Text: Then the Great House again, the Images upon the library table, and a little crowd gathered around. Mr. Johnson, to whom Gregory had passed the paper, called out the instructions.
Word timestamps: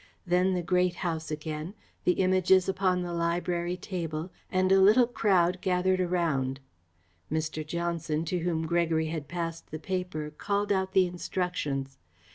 Then 0.25 0.55
the 0.55 0.63
Great 0.63 0.95
House 1.05 1.29
again, 1.29 1.75
the 2.05 2.13
Images 2.13 2.67
upon 2.67 3.03
the 3.03 3.13
library 3.13 3.77
table, 3.77 4.31
and 4.51 4.71
a 4.71 4.81
little 4.81 5.05
crowd 5.05 5.59
gathered 5.61 6.01
around. 6.01 6.59
Mr. 7.31 7.63
Johnson, 7.63 8.25
to 8.25 8.39
whom 8.39 8.65
Gregory 8.65 9.09
had 9.09 9.27
passed 9.27 9.69
the 9.69 9.77
paper, 9.77 10.31
called 10.35 10.71
out 10.71 10.93
the 10.93 11.05
instructions. 11.05 11.99